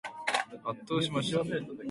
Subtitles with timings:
[0.63, 1.41] 圧倒しました。